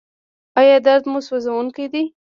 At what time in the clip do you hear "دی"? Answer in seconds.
1.93-2.03